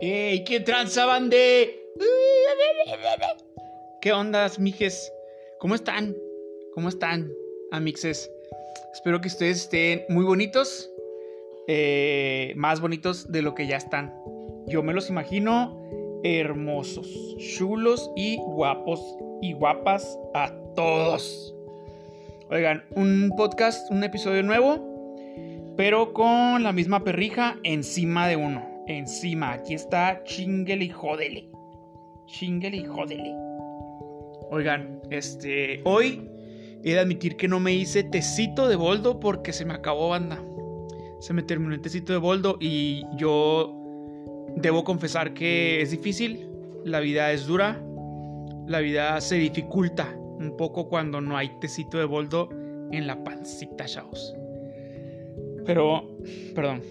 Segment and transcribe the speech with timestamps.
[0.00, 0.44] ¡Ey!
[0.44, 1.78] ¿Qué tranza, bande?
[4.00, 5.12] ¿Qué ondas, mijes?
[5.58, 6.16] ¿Cómo están?
[6.74, 7.30] ¿Cómo están,
[7.70, 8.30] amixes?
[8.94, 10.90] Espero que ustedes estén muy bonitos.
[11.68, 14.14] eh, más bonitos de lo que ya están.
[14.66, 15.78] Yo me los imagino
[16.24, 19.00] hermosos, chulos y guapos
[19.42, 21.54] y guapas a todos.
[22.48, 25.14] Oigan, un podcast, un episodio nuevo,
[25.76, 28.69] pero con la misma perrija encima de uno.
[28.86, 31.48] Encima, aquí está chinguele y jódele.
[32.26, 33.34] Chinguele y jódele.
[34.50, 36.28] Oigan, este, hoy
[36.82, 40.42] he de admitir que no me hice tecito de boldo porque se me acabó banda.
[41.20, 43.76] Se me terminó el tecito de boldo y yo
[44.56, 46.48] debo confesar que es difícil.
[46.84, 47.82] La vida es dura.
[48.66, 52.48] La vida se dificulta un poco cuando no hay tecito de boldo
[52.90, 54.34] en la pancita, chavos.
[55.66, 56.08] Pero,
[56.54, 56.82] perdón,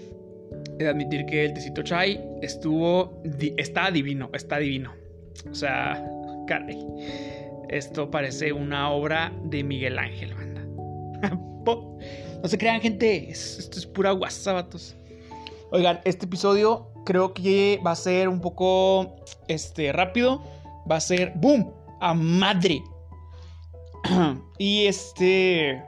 [0.79, 3.21] he de admitir que el tecito chai estuvo,
[3.57, 4.93] está divino, está divino.
[5.49, 6.03] O sea,
[6.47, 6.77] caray,
[7.69, 10.65] esto parece una obra de Miguel Ángel, banda.
[12.41, 14.95] No se crean, gente, es- esto es pura guasa, vatos.
[15.71, 19.17] Oigan, este episodio creo que va a ser un poco,
[19.49, 20.41] este, rápido.
[20.89, 22.81] Va a ser, ¡boom!, a madre.
[24.57, 25.83] y este...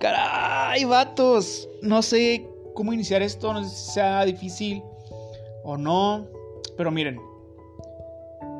[0.00, 1.68] Caray, vatos.
[1.82, 4.84] No sé cómo iniciar esto, no sé si sea difícil
[5.64, 6.26] o no.
[6.76, 7.18] Pero miren,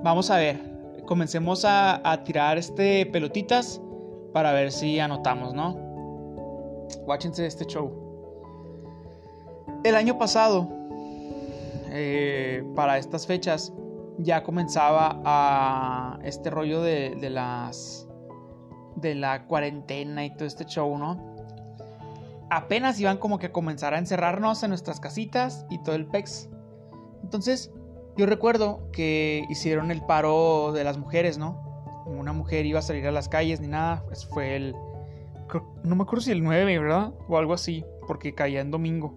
[0.02, 0.58] vamos a ver.
[1.06, 3.80] Comencemos a, tirar este pelotitas
[4.32, 5.74] para ver si anotamos, ¿no?
[7.04, 7.92] Guáchense este show.
[9.84, 10.68] El año pasado,
[11.90, 13.72] eh, para estas fechas,
[14.18, 18.08] ya comenzaba a este rollo de las
[18.96, 21.35] de la cuarentena y todo este show, ¿no?
[22.50, 26.48] Apenas iban como que a comenzar a encerrarnos en nuestras casitas y todo el pex.
[27.22, 27.72] Entonces,
[28.16, 32.04] yo recuerdo que hicieron el paro de las mujeres, ¿no?
[32.06, 34.04] Una mujer iba a salir a las calles ni nada.
[34.30, 34.74] Fue el.
[35.84, 37.12] No me acuerdo si el 9, ¿verdad?
[37.28, 39.14] O algo así, porque caía en domingo.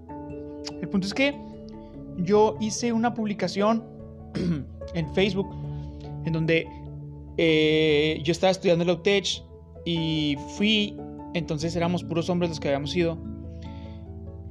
[0.81, 1.39] El punto es que
[2.17, 3.83] yo hice una publicación
[4.93, 5.49] en Facebook
[6.25, 6.67] en donde
[7.37, 9.43] eh, yo estaba estudiando el Outech
[9.85, 10.97] y fui,
[11.33, 13.17] entonces éramos puros hombres los que habíamos ido,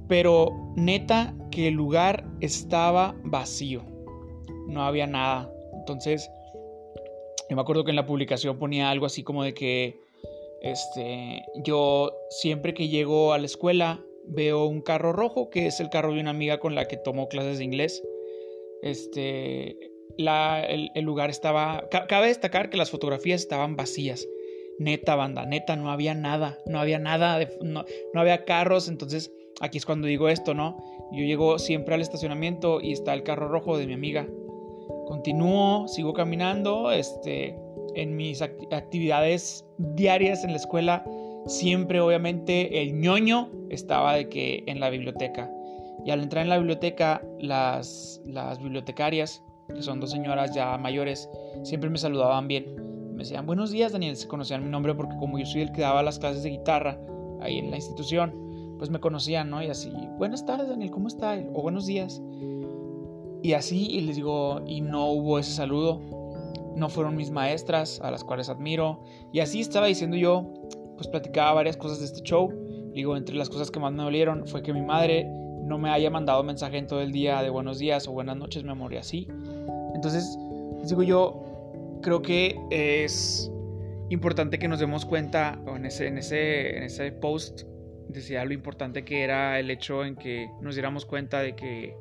[0.08, 3.82] pero neta que el lugar estaba vacío,
[4.68, 5.50] no había nada.
[5.74, 6.30] Entonces,
[7.48, 10.00] yo me acuerdo que en la publicación ponía algo así como de que
[10.62, 15.88] este, yo siempre que llego a la escuela veo un carro rojo, que es el
[15.88, 18.02] carro de una amiga con la que tomo clases de inglés.
[18.82, 19.76] Este,
[20.18, 21.88] la, el, lugar estaba...
[21.90, 24.26] ca- Cabe destacar que las fotografías estaban vacías.
[24.78, 26.58] Neta, banda, neta, no había nada.
[26.66, 27.84] No había nada, no,
[28.14, 28.88] no había carros.
[28.88, 30.76] Entonces, aquí es cuando digo esto, ¿no?
[31.12, 34.26] Yo llego siempre al estacionamiento y está el carro rojo de mi amiga.
[35.06, 37.58] Continúo, sigo caminando, este,
[37.94, 41.04] en mis act- actividades diarias en la escuela,
[41.46, 45.50] siempre obviamente el ñoño estaba de que en la biblioteca.
[46.04, 49.42] Y al entrar en la biblioteca, las, las bibliotecarias,
[49.74, 51.28] que son dos señoras ya mayores,
[51.64, 52.66] siempre me saludaban bien.
[53.18, 54.14] Me decían, buenos días, Daniel.
[54.14, 57.00] Se conocían mi nombre porque como yo soy el que daba las clases de guitarra
[57.40, 59.60] ahí en la institución, pues me conocían, ¿no?
[59.60, 61.36] Y así, buenas tardes, Daniel, ¿cómo está?
[61.52, 62.22] O buenos días.
[63.42, 66.00] Y así, y les digo, y no hubo ese saludo.
[66.76, 69.02] No fueron mis maestras, a las cuales admiro.
[69.32, 70.54] Y así estaba diciendo yo,
[70.94, 72.52] pues platicaba varias cosas de este show.
[72.94, 75.28] Digo, entre las cosas que más me dolieron fue que mi madre
[75.64, 78.62] no me haya mandado mensaje en todo el día de buenos días o buenas noches,
[78.62, 79.26] mi amor, y así.
[79.96, 80.38] Entonces,
[80.78, 81.47] les digo yo,
[82.00, 83.50] creo que es
[84.10, 87.62] importante que nos demos cuenta, en ese, en ese, en ese post
[88.08, 91.94] decía lo importante que era el hecho en que nos diéramos cuenta de que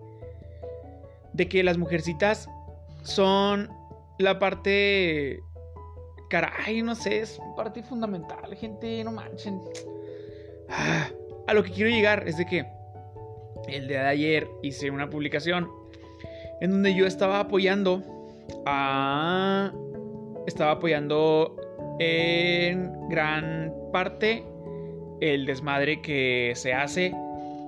[1.34, 2.50] de que las mujercitas
[3.04, 3.70] son
[4.18, 5.44] la parte
[6.30, 9.62] caray, no sé, es parte fundamental, gente, no manchen.
[10.70, 11.10] Ah,
[11.48, 12.66] A lo que quiero llegar es de que
[13.68, 15.70] el día de ayer hice una publicación
[16.60, 18.04] en donde yo estaba apoyando
[18.66, 19.72] a
[20.48, 21.56] estaba apoyando
[22.00, 24.44] en gran parte
[25.22, 27.14] el desmadre que se hace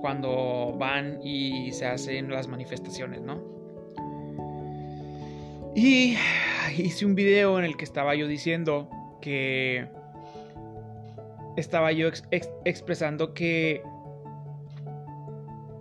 [0.00, 3.38] cuando van y se hacen las manifestaciones, ¿no?
[5.74, 6.16] Y
[6.76, 8.88] hice un video en el que estaba yo diciendo
[9.20, 9.86] que
[11.56, 13.82] estaba yo ex- ex- expresando que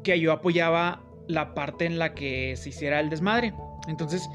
[0.04, 3.54] que yo apoyaba la parte en la que se hiciera el desmadre.
[3.88, 4.28] Entonces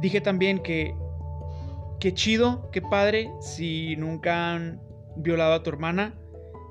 [0.00, 0.94] dije también que
[2.04, 4.78] qué chido, qué padre si nunca han
[5.16, 6.14] violado a tu hermana,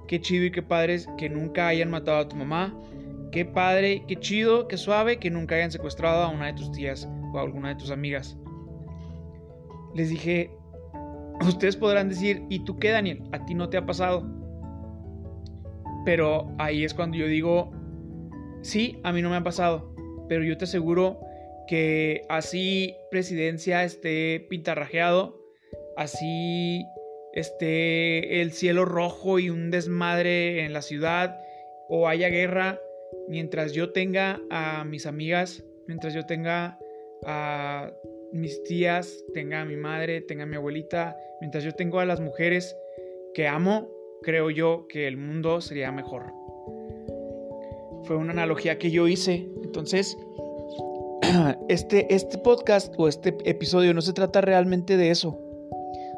[0.07, 2.79] qué chido y qué padre que nunca hayan matado a tu mamá,
[3.31, 7.09] qué padre, qué chido, qué suave que nunca hayan secuestrado a una de tus tías
[7.33, 8.37] o a alguna de tus amigas.
[9.95, 10.55] Les dije,
[11.41, 13.23] ustedes podrán decir, ¿y tú qué, Daniel?
[13.31, 14.29] A ti no te ha pasado.
[16.05, 17.71] Pero ahí es cuando yo digo,
[18.61, 19.95] sí, a mí no me ha pasado,
[20.29, 21.22] pero yo te aseguro
[21.67, 25.39] que así presidencia esté pintarrajeado,
[25.97, 26.85] así
[27.33, 31.39] esté el cielo rojo y un desmadre en la ciudad,
[31.89, 32.79] o haya guerra,
[33.27, 36.79] mientras yo tenga a mis amigas, mientras yo tenga
[37.25, 37.91] a
[38.31, 42.19] mis tías, tenga a mi madre, tenga a mi abuelita, mientras yo tengo a las
[42.19, 42.75] mujeres
[43.33, 43.89] que amo,
[44.21, 46.31] creo yo que el mundo sería mejor.
[48.05, 49.47] Fue una analogía que yo hice.
[49.63, 50.17] Entonces,
[51.69, 55.39] este, este podcast o este episodio no se trata realmente de eso.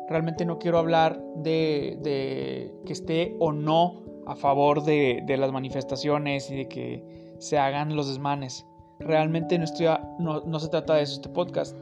[0.10, 5.52] Realmente no quiero hablar de, de que esté o no a favor de, de, las
[5.52, 8.66] manifestaciones y de que se hagan los desmanes.
[9.00, 9.88] Realmente no, estoy
[10.19, 11.75] no, no se trata de eso este podcast,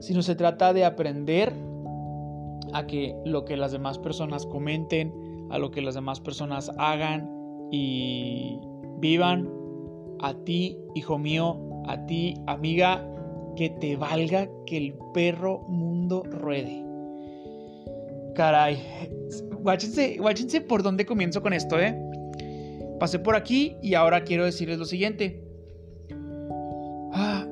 [0.00, 1.52] sino se trata de aprender
[2.72, 7.30] a que lo que las demás personas comenten, a lo que las demás personas hagan
[7.70, 8.60] y
[8.98, 9.50] vivan,
[10.20, 13.04] a ti, hijo mío, a ti, amiga,
[13.56, 16.84] que te valga que el perro mundo ruede.
[18.34, 18.78] Caray,
[19.60, 21.98] guáchense, guáchense por dónde comienzo con esto, ¿eh?
[23.00, 25.42] Pasé por aquí y ahora quiero decirles lo siguiente.
[27.12, 27.46] Ah,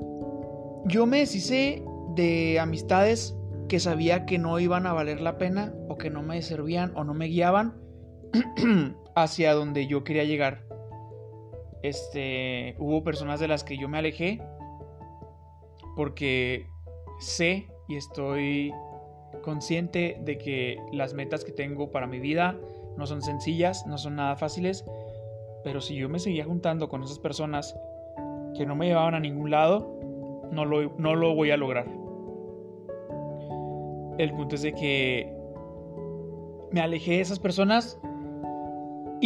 [0.86, 1.82] yo me deshice
[2.14, 3.34] de amistades
[3.68, 7.04] que sabía que no iban a valer la pena o que no me servían o
[7.04, 7.74] no me guiaban
[9.14, 10.73] hacia donde yo quería llegar.
[11.84, 14.40] Este, hubo personas de las que yo me alejé
[15.94, 16.66] porque
[17.20, 18.72] sé y estoy
[19.42, 22.58] consciente de que las metas que tengo para mi vida
[22.96, 24.82] no son sencillas, no son nada fáciles,
[25.62, 27.78] pero si yo me seguía juntando con esas personas
[28.56, 30.00] que no me llevaban a ningún lado,
[30.52, 31.86] no lo, no lo voy a lograr.
[34.16, 35.36] El punto es de que
[36.72, 38.00] me alejé de esas personas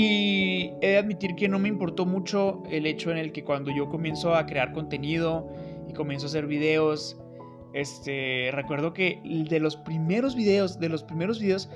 [0.00, 3.72] y he de admitir que no me importó mucho el hecho en el que cuando
[3.72, 5.48] yo comienzo a crear contenido
[5.88, 7.20] y comienzo a hacer videos,
[7.72, 11.68] este, recuerdo que de los primeros videos, de los primeros videos,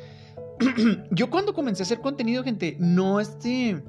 [1.11, 3.83] yo cuando comencé a hacer contenido, gente, no este,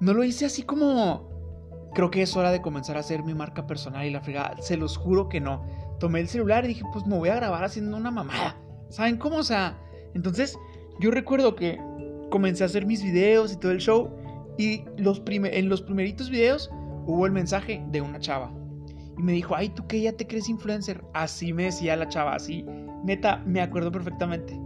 [0.00, 3.66] no lo hice así como, creo que es hora de comenzar a hacer mi marca
[3.66, 5.64] personal y la fregada, se los juro que no.
[5.98, 8.60] Tomé el celular y dije, pues me voy a grabar haciendo una mamada.
[8.90, 9.38] ¿Saben cómo?
[9.38, 9.80] O sea,
[10.12, 10.58] entonces
[10.98, 11.80] yo recuerdo que
[12.30, 14.10] comencé a hacer mis videos y todo el show
[14.58, 16.70] y los en los primeritos videos
[17.06, 18.52] hubo el mensaje de una chava
[19.20, 21.02] y me dijo, ay, ¿tú qué ya te crees influencer?
[21.12, 22.64] Así me decía la chava, así.
[23.04, 24.58] Neta, me acuerdo perfectamente.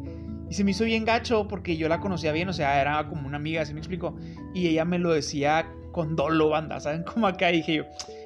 [0.49, 3.27] Y se me hizo bien gacho porque yo la conocía bien, o sea, era como
[3.27, 4.17] una amiga, así me explico.
[4.55, 7.03] Y ella me lo decía con dolo, banda, ¿saben?
[7.15, 7.85] Como acá dije yo,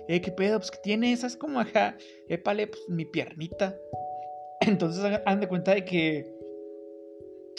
[0.08, 0.58] eh, ¿qué pedo?
[0.58, 1.96] Pues que tiene esas como acá,
[2.28, 3.74] épale, pues mi piernita.
[4.60, 6.30] Entonces hagan de cuenta de que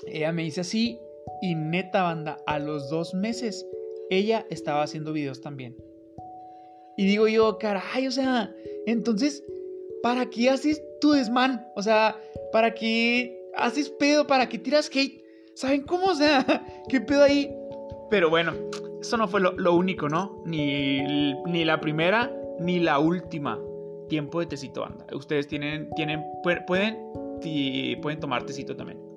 [0.08, 1.00] ella me dice así
[1.42, 3.66] y neta, banda, a los dos meses
[4.10, 5.76] ella estaba haciendo videos también.
[6.98, 8.54] Y digo yo, caray, o sea,
[8.86, 9.44] entonces,
[10.04, 11.66] ¿para qué haces tu desman?
[11.76, 12.20] O sea,
[12.52, 14.28] ¿para qué haces pedo?
[14.28, 15.24] ¿Para qué tiras hate?
[15.56, 16.08] ¿Saben cómo?
[16.08, 16.46] O sea,
[16.90, 17.56] ¿qué pedo ahí?
[18.10, 18.54] Pero bueno,
[19.02, 20.42] eso no fue lo, único, ¿no?
[20.46, 21.02] Ni,
[21.46, 23.60] ni la primera ni la última.
[24.10, 25.06] Tiempo de tecito, anda.
[25.14, 26.98] Ustedes tienen, tienen, pueden,
[28.02, 29.09] pueden tomar tecito también.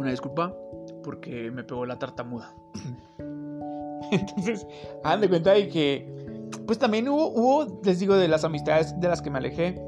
[0.00, 0.56] Una disculpa
[1.04, 2.54] porque me pegó la tartamuda.
[4.10, 4.66] Entonces,
[5.04, 9.08] hagan de cuenta de que, pues también hubo, hubo, les digo, de las amistades de
[9.08, 9.78] las que me alejé,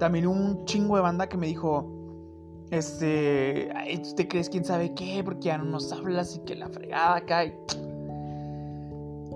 [0.00, 1.88] también hubo un chingo de banda que me dijo,
[2.72, 3.72] este,
[4.02, 5.22] ¿tú te crees quién sabe qué?
[5.24, 7.56] Porque ya no nos hablas y que la fregada cae.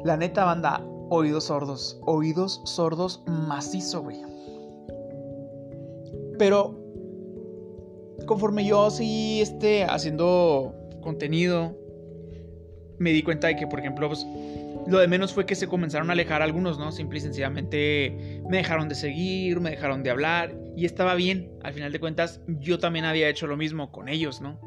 [0.02, 4.20] La neta, banda, oídos sordos, oídos sordos macizo, güey.
[6.40, 6.83] Pero
[8.24, 11.76] conforme yo seguí este, haciendo contenido,
[12.98, 14.26] me di cuenta de que, por ejemplo, pues,
[14.86, 16.92] lo de menos fue que se comenzaron a alejar algunos, ¿no?
[16.92, 21.50] Simple y sencillamente me dejaron de seguir, me dejaron de hablar y estaba bien.
[21.62, 24.58] Al final de cuentas, yo también había hecho lo mismo con ellos, ¿no?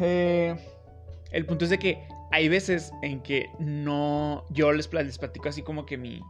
[0.00, 0.54] Eh,
[1.32, 1.98] el punto es de que
[2.30, 6.20] hay veces en que no, yo les, les platico así como que mi,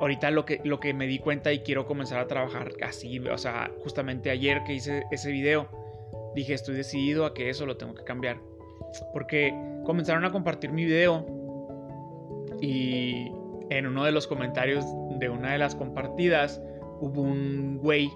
[0.00, 3.38] ahorita lo que, lo que me di cuenta y quiero comenzar a trabajar así, o
[3.38, 5.68] sea, justamente ayer que hice ese video,
[6.34, 8.38] dije, estoy decidido a que eso lo tengo que cambiar
[9.12, 11.26] porque comenzaron a compartir mi video
[12.60, 13.32] y
[13.70, 14.84] en uno de los comentarios
[15.18, 16.60] de una de las compartidas
[17.00, 18.10] hubo un güey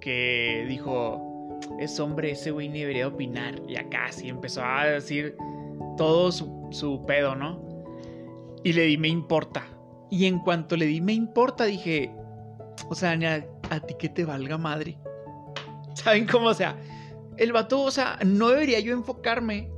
[0.00, 3.60] que dijo, es hombre, ese güey ni debería opinar.
[3.66, 5.36] Y acá sí empezó a decir
[5.96, 7.62] todo su, su pedo, ¿no?
[8.62, 9.66] Y le di me importa.
[10.14, 12.14] Y en cuanto le di me importa, dije,
[12.88, 14.96] o sea, a, a ti que te valga madre.
[15.94, 16.46] ¿Saben cómo?
[16.46, 16.76] O sea,
[17.36, 19.72] el vato, o sea, no debería yo enfocarme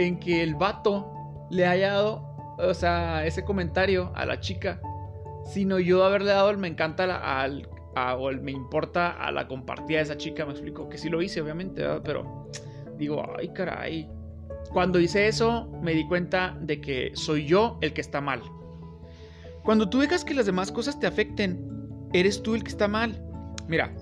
[0.00, 1.12] en que el vato
[1.52, 4.80] le haya dado, o sea, ese comentario a la chica,
[5.44, 7.04] sino yo haberle dado el me encanta
[7.40, 7.68] al,
[8.18, 11.22] o el me importa a la compartida de esa chica, me explico, que sí lo
[11.22, 12.48] hice, obviamente, pero
[12.98, 14.10] digo, ay, caray.
[14.72, 18.42] Cuando hice eso, me di cuenta de que soy yo el que está mal.
[19.66, 21.58] Cuando tú dejas que las demás cosas te afecten,
[22.12, 23.20] eres tú el que está mal.
[23.66, 23.92] Mira,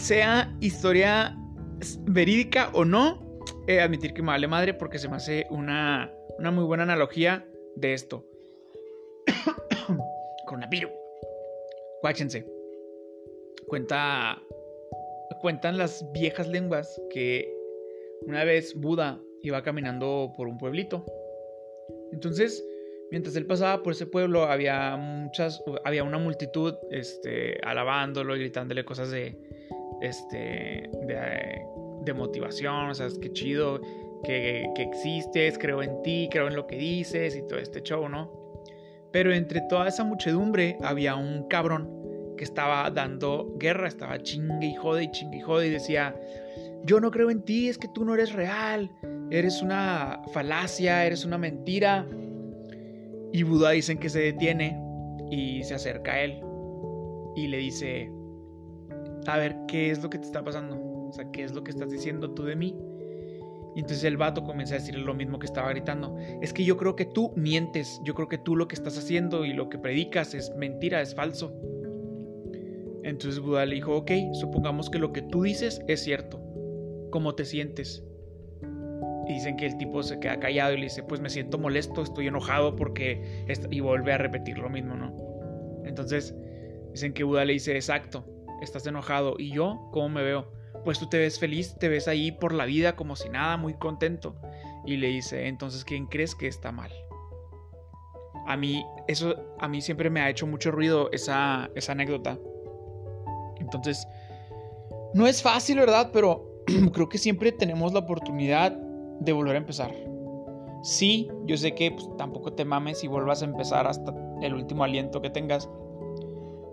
[0.00, 1.36] sea historia
[2.06, 3.38] verídica o no,
[3.78, 7.46] admitir que me vale madre porque se me hace una, una muy buena analogía
[7.76, 8.26] de esto.
[10.46, 10.90] Coronavirus.
[12.00, 12.46] Guáchense.
[13.68, 14.40] Cuenta.
[15.42, 17.54] Cuentan las viejas lenguas que
[18.22, 21.04] una vez Buda iba caminando por un pueblito.
[22.12, 22.64] Entonces,
[23.10, 25.62] mientras él pasaba por ese pueblo, había muchas.
[25.84, 29.36] Había una multitud este, alabándolo y gritándole cosas de.
[30.02, 30.88] Este.
[31.06, 31.70] de
[32.04, 33.80] de motivación, o sea, es que chido
[34.24, 38.08] que, que existes, creo en ti, creo en lo que dices y todo este show,
[38.08, 38.30] ¿no?
[39.12, 44.74] Pero entre toda esa muchedumbre había un cabrón que estaba dando guerra, estaba chingue y
[44.74, 46.14] jode y chingue y jode y decía,
[46.84, 48.90] yo no creo en ti, es que tú no eres real,
[49.30, 52.06] eres una falacia, eres una mentira.
[53.32, 54.80] Y Buda dicen que se detiene
[55.30, 56.40] y se acerca a él
[57.36, 58.10] y le dice,
[59.26, 60.76] a ver, ¿qué es lo que te está pasando?
[60.76, 62.76] O sea, ¿qué es lo que estás diciendo tú de mí?
[63.76, 66.16] Y entonces el vato comienza a decir lo mismo que estaba gritando.
[66.40, 69.44] Es que yo creo que tú mientes, yo creo que tú lo que estás haciendo
[69.44, 71.52] y lo que predicas es mentira, es falso.
[73.04, 76.40] Entonces Buda le dijo, ok, supongamos que lo que tú dices es cierto.
[77.10, 78.04] ¿Cómo te sientes?
[79.32, 82.26] Dicen que el tipo se queda callado y le dice, pues me siento molesto, estoy
[82.26, 83.44] enojado porque...
[83.70, 85.14] Y vuelve a repetir lo mismo, ¿no?
[85.84, 86.34] Entonces
[86.92, 88.24] dicen que Buda le dice, exacto,
[88.62, 89.36] estás enojado.
[89.38, 90.60] ¿Y yo cómo me veo?
[90.84, 93.74] pues tú te ves feliz, te ves ahí por la vida como si nada, muy
[93.74, 94.36] contento.
[94.86, 96.90] Y le dice, entonces, ¿quién crees que está mal?
[98.46, 102.38] A mí, eso, a mí siempre me ha hecho mucho ruido esa, esa anécdota.
[103.58, 104.06] Entonces,
[105.14, 106.10] no es fácil, ¿verdad?
[106.12, 108.76] Pero creo que siempre tenemos la oportunidad
[109.20, 109.92] de volver a empezar.
[110.82, 114.84] Sí, yo sé que pues, tampoco te mames y vuelvas a empezar hasta el último
[114.84, 115.68] aliento que tengas.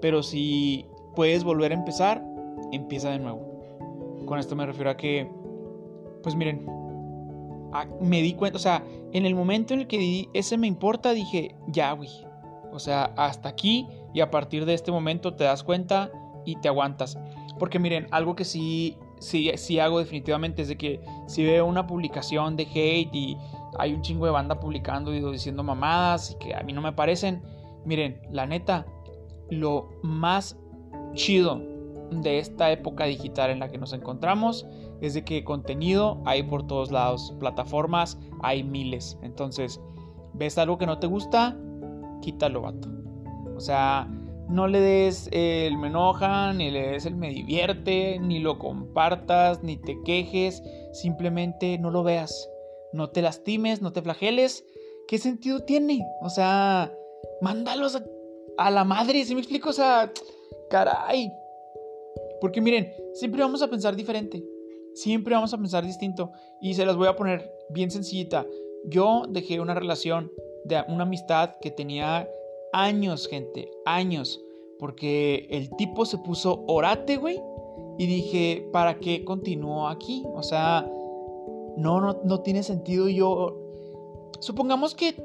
[0.01, 0.85] Pero si
[1.15, 2.23] puedes volver a empezar,
[2.71, 4.25] empieza de nuevo.
[4.25, 5.29] Con esto me refiero a que,
[6.23, 6.65] pues miren,
[8.01, 11.11] me di cuenta, o sea, en el momento en el que di ese me importa,
[11.11, 12.09] dije, ya, güey.
[12.71, 16.11] O sea, hasta aquí y a partir de este momento te das cuenta
[16.45, 17.17] y te aguantas.
[17.59, 21.87] Porque miren, algo que sí, sí, sí hago definitivamente es de que si veo una
[21.87, 23.37] publicación de hate y
[23.77, 26.93] hay un chingo de banda publicando y diciendo mamadas y que a mí no me
[26.93, 27.41] parecen,
[27.85, 28.85] miren, la neta,
[29.49, 30.57] lo más
[31.13, 31.61] chido
[32.11, 34.65] de esta época digital en la que nos encontramos
[35.01, 39.17] es de que contenido hay por todos lados, plataformas hay miles.
[39.21, 39.79] Entonces,
[40.33, 41.57] ves algo que no te gusta,
[42.21, 42.89] quítalo, vato.
[43.55, 44.07] O sea,
[44.49, 49.63] no le des el me enoja, ni le des el me divierte, ni lo compartas,
[49.63, 50.63] ni te quejes,
[50.93, 52.49] simplemente no lo veas.
[52.93, 54.65] No te lastimes, no te flageles.
[55.07, 56.05] ¿Qué sentido tiene?
[56.21, 56.93] O sea,
[57.41, 58.01] mándalos
[58.57, 59.69] a, la madre, ¿sí me explico?
[59.69, 60.11] O sea,
[60.69, 61.31] caray,
[62.41, 64.43] porque miren, siempre vamos a pensar diferente.
[64.93, 66.31] Siempre vamos a pensar distinto.
[66.61, 68.45] Y se las voy a poner bien sencillita.
[68.85, 70.31] Yo dejé una relación
[70.65, 72.27] de una amistad que tenía
[72.73, 73.69] años, gente.
[73.85, 74.43] Años.
[74.79, 77.41] Porque el tipo se puso orate, güey.
[77.97, 80.23] Y dije, ¿para qué continúo aquí?
[80.33, 80.87] O sea,
[81.77, 83.09] no, no, no tiene sentido.
[83.09, 83.57] Yo.
[84.39, 85.15] Supongamos que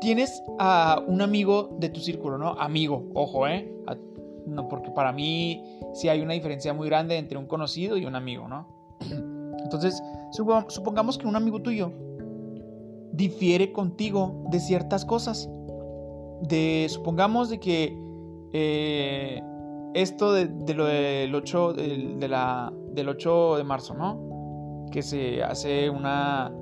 [0.00, 2.50] tienes a un amigo de tu círculo, ¿no?
[2.58, 3.72] Amigo, ojo, ¿eh?
[4.46, 5.64] No, porque para mí
[5.94, 8.68] sí hay una diferencia muy grande entre un conocido y un amigo, ¿no?
[9.64, 11.90] Entonces, supongamos que un amigo tuyo
[13.12, 15.48] difiere contigo de ciertas cosas.
[16.42, 17.96] De, supongamos de que
[18.52, 19.40] eh,
[19.94, 24.86] esto de, lo del 8 de, del 8 de marzo, ¿no?
[24.90, 26.52] Que se hace una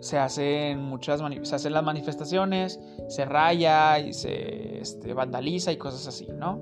[0.00, 6.06] se hacen muchas se hacen las manifestaciones, se raya y se este, vandaliza y cosas
[6.06, 6.60] así, ¿no?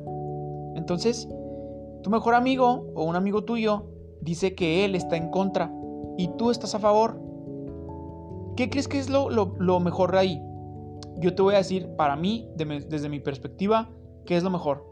[0.77, 1.29] Entonces,
[2.03, 3.87] tu mejor amigo o un amigo tuyo
[4.21, 5.73] dice que él está en contra
[6.17, 7.21] y tú estás a favor.
[8.57, 10.41] ¿Qué crees que es lo, mejor ahí?
[11.19, 13.91] Yo te voy a decir, para mí, desde mi perspectiva,
[14.27, 14.87] ¿qué es lo mejor?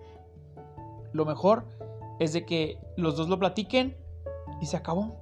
[1.13, 1.67] Lo mejor
[2.19, 3.97] es de que los dos lo platiquen
[4.61, 5.17] y se acabó.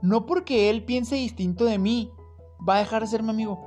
[0.00, 2.10] No porque él piense distinto de mí,
[2.66, 3.60] va a dejar de ser mi amigo.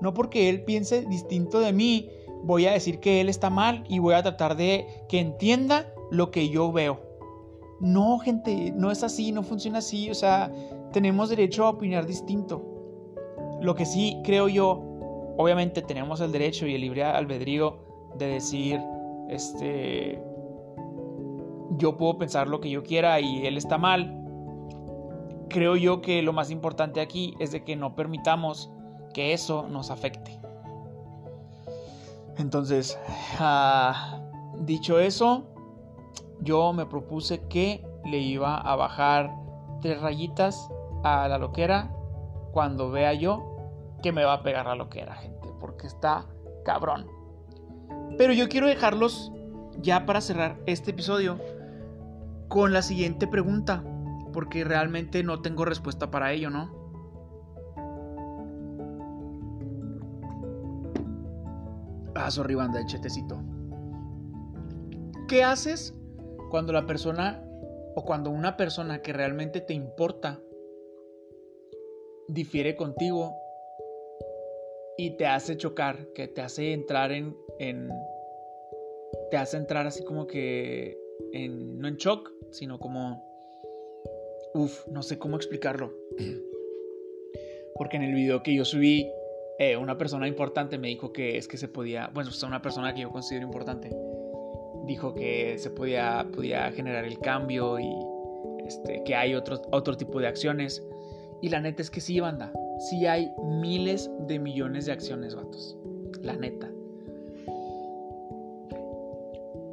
[0.00, 2.10] No porque él piense distinto de mí,
[2.42, 6.30] voy a decir que él está mal y voy a tratar de que entienda lo
[6.30, 7.00] que yo veo.
[7.80, 10.10] No, gente, no es así, no funciona así.
[10.10, 10.52] O sea,
[10.92, 12.62] tenemos derecho a opinar distinto.
[13.60, 14.89] Lo que sí creo yo,
[15.40, 17.78] obviamente tenemos el derecho y el libre albedrío
[18.16, 18.80] de decir,
[19.28, 20.22] este,
[21.78, 24.16] yo puedo pensar lo que yo quiera y él está mal.
[25.48, 28.70] Creo yo que lo más importante aquí es de que no permitamos
[29.14, 30.38] que eso nos afecte.
[32.36, 32.98] Entonces,
[33.38, 34.20] ah,
[34.58, 35.44] dicho eso,
[36.40, 39.34] yo me propuse que le iba a bajar
[39.80, 40.68] tres rayitas
[41.02, 41.92] a la loquera
[42.52, 43.49] cuando vea yo
[44.00, 46.26] que me va a pegar la loquera, gente, porque está
[46.64, 47.06] cabrón.
[48.18, 49.32] Pero yo quiero dejarlos
[49.80, 51.38] ya para cerrar este episodio
[52.48, 53.84] con la siguiente pregunta,
[54.32, 56.80] porque realmente no tengo respuesta para ello, ¿no?
[62.14, 63.40] Ah, sorry, banda, chetecito.
[65.28, 65.94] ¿Qué haces
[66.50, 67.42] cuando la persona
[67.94, 70.40] o cuando una persona que realmente te importa
[72.28, 73.34] difiere contigo
[74.96, 77.90] y te hace chocar, que te hace entrar en, en
[79.30, 80.98] te hace entrar así como que
[81.32, 83.24] en, no en shock, sino como,
[84.54, 85.92] uff, no sé cómo explicarlo.
[87.74, 89.10] Porque en el video que yo subí,
[89.58, 92.94] eh, una persona importante me dijo que es que se podía, bueno, es una persona
[92.94, 93.90] que yo considero importante,
[94.86, 97.90] dijo que se podía, podía generar el cambio y
[98.66, 100.84] este, que hay otro, otro tipo de acciones.
[101.42, 105.76] Y la neta es que sí, banda, sí hay miles de millones de acciones, vatos.
[106.22, 106.68] La neta.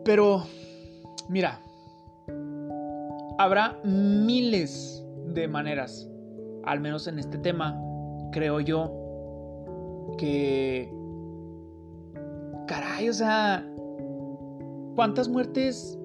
[0.04, 0.44] Pero,
[1.30, 1.60] mira,
[3.38, 6.10] habrá miles de maneras,
[6.64, 7.80] al menos en este tema,
[8.32, 8.94] creo yo,
[10.18, 10.94] que...
[12.68, 13.66] Caray, o sea,
[14.96, 15.98] ¿cuántas muertes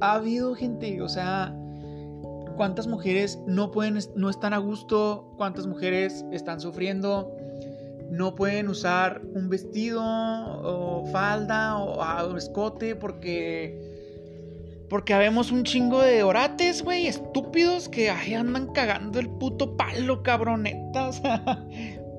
[0.00, 1.00] ha habido, gente?
[1.00, 1.54] O sea,
[2.60, 5.32] ¿cuántas mujeres no pueden, no están a gusto?
[5.38, 7.34] ¿Cuántas mujeres están sufriendo?
[8.10, 13.80] no pueden usar un vestido o falda o, escote porque
[14.90, 21.08] porque habemos un chingo de orates, güey, estúpidos que andan cagando el puto palo, cabroneta.
[21.08, 21.64] O sea,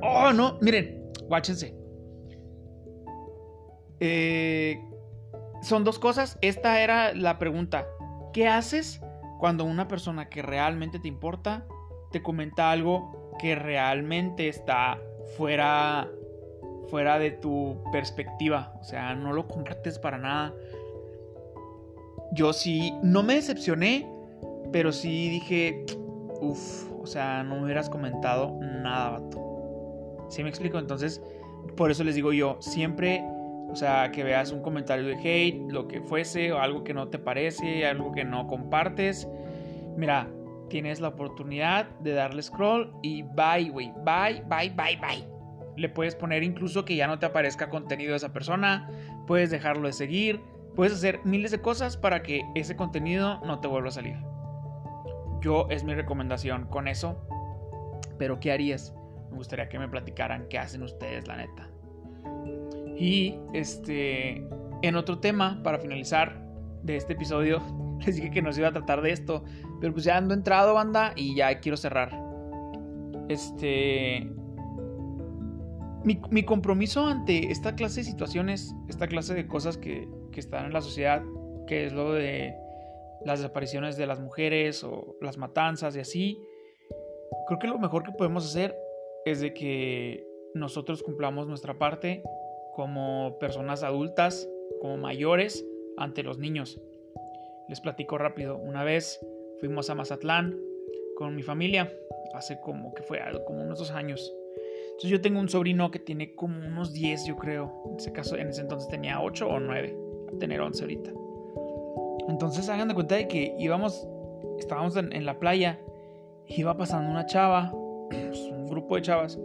[0.02, 1.76] oh, no, miren, guáchense.
[4.00, 4.80] Eh,
[5.62, 6.40] son dos cosas.
[6.42, 7.86] Esta era la pregunta.
[8.34, 9.02] ¿Qué haces
[9.42, 11.66] cuando una persona que realmente te importa
[12.12, 15.02] te comenta algo que realmente está
[15.36, 16.08] fuera,
[16.92, 18.72] fuera de tu perspectiva.
[18.80, 20.54] O sea, no lo compartes para nada.
[22.34, 24.08] Yo sí, no me decepcioné,
[24.72, 25.88] pero sí dije,
[26.40, 30.28] uff, o sea, no me hubieras comentado nada, vato.
[30.30, 30.78] ¿Sí me explico?
[30.78, 31.20] Entonces,
[31.76, 33.26] por eso les digo yo, siempre,
[33.72, 37.08] o sea, que veas un comentario de hate, lo que fuese, o algo que no
[37.08, 39.28] te parece, algo que no compartes.
[39.96, 40.28] Mira,
[40.70, 43.94] tienes la oportunidad de darle scroll y bye, güey.
[44.04, 45.28] Bye, bye, bye, bye.
[45.78, 48.90] Le puedes poner incluso que ya no te aparezca contenido de esa persona.
[49.26, 50.42] Puedes dejarlo de seguir.
[50.76, 54.18] Puedes hacer miles de cosas para que ese contenido no te vuelva a salir.
[55.42, 57.18] Yo es mi recomendación con eso.
[58.18, 58.94] Pero ¿qué harías?
[59.30, 61.71] Me gustaría que me platicaran qué hacen ustedes, la neta.
[63.02, 64.48] Y este,
[64.84, 66.40] en otro tema, para finalizar
[66.84, 67.60] de este episodio,
[68.06, 69.44] les dije que nos iba a tratar de esto.
[69.80, 72.16] Pero pues ya ando entrado, banda, y ya quiero cerrar.
[73.28, 74.30] Este.
[76.04, 80.74] Mi, compromiso ante esta clase de situaciones, esta clase de cosas que, que están en
[80.74, 81.24] la sociedad,
[81.66, 82.54] que es lo de
[83.26, 86.40] las desapariciones de las mujeres o las matanzas y así,
[87.48, 88.76] creo que lo mejor que podemos hacer
[89.26, 92.24] es de que nosotros cumplamos nuestra parte
[92.76, 94.48] como personas adultas,
[94.80, 95.66] como mayores,
[95.98, 96.80] ante los niños.
[97.68, 98.58] Les platico rápido.
[98.58, 99.20] Una vez
[99.60, 100.58] fuimos a Mazatlán
[101.16, 101.92] con mi familia,
[102.34, 104.34] hace como que fue como unos dos años.
[104.92, 107.84] Entonces yo tengo un sobrino que tiene como unos 10, yo creo.
[107.90, 109.98] En ese caso, en ese entonces tenía 8 o 9,
[110.34, 111.12] a tener 11 ahorita.
[112.28, 114.08] Entonces hagan de cuenta de que íbamos,
[114.60, 115.80] estábamos en, la playa,
[116.48, 119.40] iba pasando una chava, un grupo de chavas,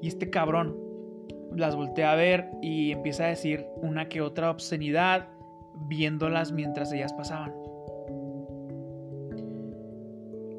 [0.00, 0.87] y este cabrón
[1.56, 5.28] las voltea a ver y empieza a decir una que otra obscenidad
[5.74, 7.54] viéndolas mientras ellas pasaban.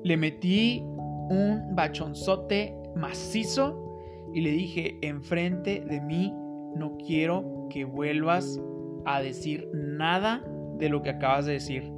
[0.04, 0.82] Le metí
[1.30, 3.86] un bachonzote macizo
[4.34, 6.34] y le dije, enfrente de mí
[6.76, 8.60] no quiero que vuelvas
[9.06, 10.44] a decir nada
[10.78, 11.92] de lo que acabas de decir.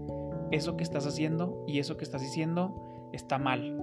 [0.51, 3.81] Eso que estás haciendo y eso que estás diciendo está mal.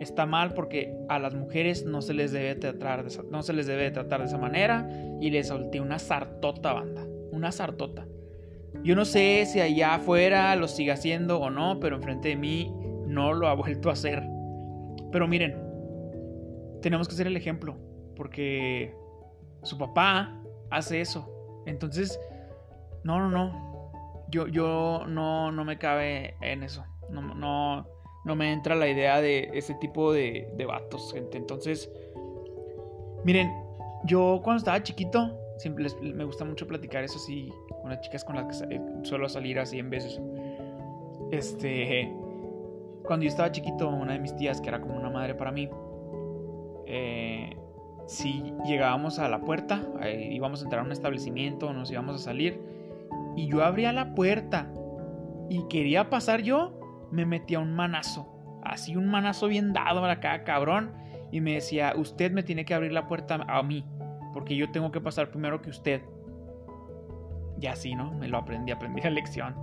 [0.00, 3.52] Está mal porque a las mujeres no se les debe tratar de esa, no se
[3.52, 4.88] les debe tratar de esa manera
[5.20, 8.06] y les solté una sartota banda, una sartota.
[8.82, 12.74] Yo no sé si allá afuera lo sigue haciendo o no, pero enfrente de mí
[13.06, 14.22] no lo ha vuelto a hacer.
[15.12, 15.56] Pero miren,
[16.80, 17.76] tenemos que ser el ejemplo,
[18.16, 18.94] porque
[19.62, 21.62] su papá hace eso.
[21.66, 22.18] Entonces,
[23.04, 23.90] no, no, no.
[24.30, 26.84] Yo, yo no, no me cabe en eso.
[27.10, 27.86] No, no,
[28.24, 31.38] no me entra la idea de ese tipo de, de vatos, gente.
[31.38, 31.90] Entonces,
[33.24, 33.50] miren,
[34.04, 38.36] yo cuando estaba chiquito, siempre me gusta mucho platicar eso así con las chicas con
[38.36, 40.20] las que suelo salir así en veces.
[41.30, 42.12] Este,
[43.04, 45.68] cuando yo estaba chiquito, una de mis tías, que era como una madre para mí,
[46.86, 47.56] eh,
[48.06, 52.18] si llegábamos a la puerta, eh, íbamos a entrar a un establecimiento, nos íbamos a
[52.18, 52.60] salir,
[53.36, 54.72] y yo abría la puerta
[55.48, 56.79] y quería pasar yo,
[57.10, 60.92] me metía un manazo, así un manazo bien dado a cada cabrón,
[61.32, 63.84] y me decía, usted me tiene que abrir la puerta a mí,
[64.32, 66.02] porque yo tengo que pasar primero que usted.
[67.60, 68.12] Y así, ¿no?
[68.12, 69.54] Me lo aprendí, aprendí la lección.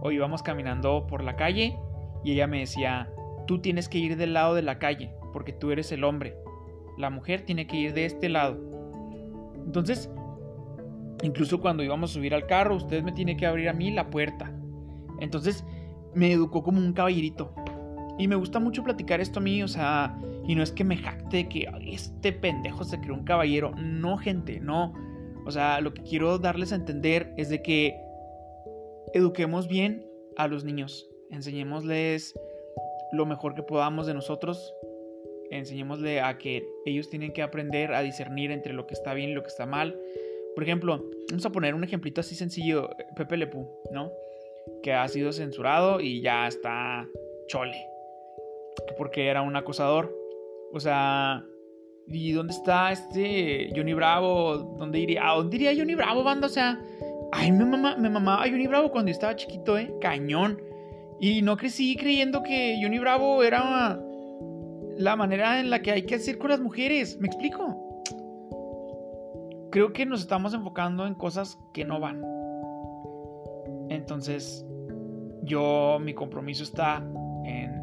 [0.00, 1.78] O íbamos caminando por la calle
[2.24, 3.10] y ella me decía,
[3.46, 6.36] tú tienes que ir del lado de la calle, porque tú eres el hombre.
[6.98, 8.58] La mujer tiene que ir de este lado.
[9.64, 10.10] Entonces,
[11.22, 14.10] incluso cuando íbamos a subir al carro, usted me tiene que abrir a mí la
[14.10, 14.52] puerta.
[15.20, 15.64] Entonces,
[16.14, 17.54] me educó como un caballerito.
[18.18, 20.96] Y me gusta mucho platicar esto a mí, o sea, y no es que me
[20.96, 23.72] jacte que este pendejo se creó un caballero.
[23.76, 24.92] No, gente, no.
[25.44, 27.96] O sea, lo que quiero darles a entender es de que
[29.14, 31.08] eduquemos bien a los niños.
[31.30, 32.34] Enseñémosles
[33.12, 34.74] lo mejor que podamos de nosotros.
[35.50, 39.34] Enseñémosle a que ellos tienen que aprender a discernir entre lo que está bien y
[39.34, 39.98] lo que está mal.
[40.54, 44.12] Por ejemplo, vamos a poner un ejemplito así sencillo, Pepe Lepú, ¿no?
[44.82, 47.06] Que ha sido censurado y ya está
[47.48, 47.86] chole.
[48.96, 50.14] Porque era un acosador.
[50.72, 51.44] O sea,
[52.06, 54.56] ¿y dónde está este Johnny Bravo?
[54.78, 55.28] ¿Dónde iría?
[55.28, 56.46] ¿A dónde iría Johnny Bravo, banda?
[56.46, 56.80] O sea,
[57.32, 59.92] ay, me, mamá, me mamaba Johnny Bravo cuando yo estaba chiquito, ¿eh?
[60.00, 60.60] Cañón.
[61.20, 64.00] Y no crecí creyendo que Johnny Bravo era
[64.96, 67.18] la manera en la que hay que hacer con las mujeres.
[67.20, 67.78] ¿Me explico?
[69.70, 72.22] Creo que nos estamos enfocando en cosas que no van.
[73.94, 74.66] Entonces,
[75.42, 77.04] yo, mi compromiso está
[77.44, 77.82] en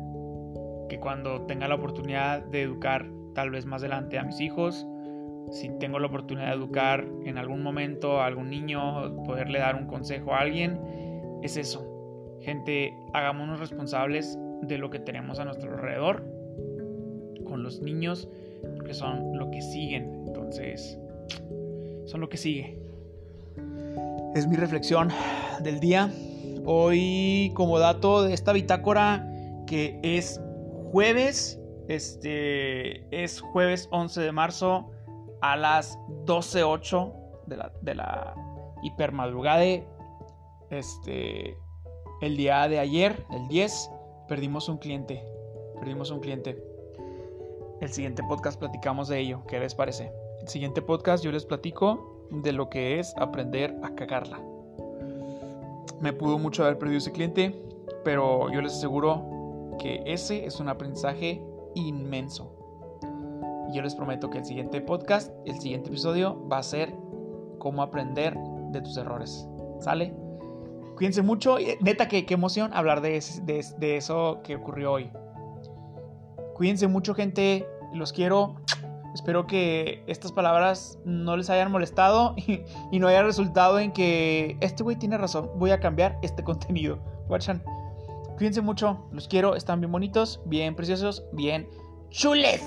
[0.89, 4.87] que cuando tenga la oportunidad de educar tal vez más adelante a mis hijos,
[5.51, 9.87] si tengo la oportunidad de educar en algún momento a algún niño, poderle dar un
[9.87, 10.79] consejo a alguien,
[11.43, 11.85] es eso.
[12.41, 16.23] Gente, hagámonos responsables de lo que tenemos a nuestro alrededor
[17.45, 18.29] con los niños,
[18.77, 20.23] porque son lo que siguen.
[20.27, 20.99] Entonces,
[22.05, 22.78] son lo que sigue.
[24.35, 25.09] Es mi reflexión
[25.61, 26.13] del día.
[26.63, 29.27] Hoy, como dato de esta bitácora,
[29.65, 30.39] que es
[30.91, 31.59] jueves.
[31.87, 34.91] Este es jueves 11 de marzo
[35.41, 37.13] a las 12.08
[37.47, 38.35] de la, de la
[38.83, 39.63] hipermadrugada.
[40.69, 41.57] Este,
[42.21, 43.89] el día de ayer, el 10,
[44.27, 45.25] perdimos un cliente.
[45.79, 46.63] Perdimos un cliente.
[47.81, 49.41] El siguiente podcast platicamos de ello.
[49.47, 50.11] ¿Qué les parece?
[50.39, 54.39] El siguiente podcast yo les platico de lo que es aprender a cagarla.
[56.01, 57.61] Me pudo mucho haber perdido ese cliente,
[58.03, 61.41] pero yo les aseguro que ese es un aprendizaje
[61.75, 62.55] inmenso.
[63.69, 66.93] Y yo les prometo que el siguiente podcast, el siguiente episodio va a ser
[67.59, 68.35] cómo aprender
[68.71, 69.47] de tus errores.
[69.79, 70.13] ¿Sale?
[70.95, 71.57] Cuídense mucho.
[71.81, 75.11] Neta, qué, qué emoción hablar de, de, de eso que ocurrió hoy.
[76.55, 77.65] Cuídense mucho, gente.
[77.93, 78.55] Los quiero.
[79.13, 82.35] Espero que estas palabras no les hayan molestado
[82.91, 85.49] y, no haya resultado en que este güey tiene razón.
[85.55, 86.99] Voy a cambiar este contenido.
[87.27, 87.61] Watchan.
[88.37, 91.67] Cuídense mucho, los quiero, están bien bonitos, bien preciosos, bien
[92.09, 92.63] chules.